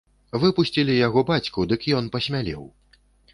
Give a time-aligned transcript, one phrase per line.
[0.43, 2.67] Выпусцілі яго бацьку, дык ён пасмялеў.